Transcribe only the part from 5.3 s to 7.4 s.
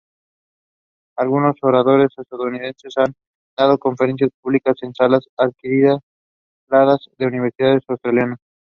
alquiladas de